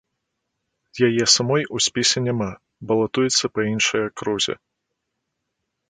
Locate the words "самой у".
1.35-1.81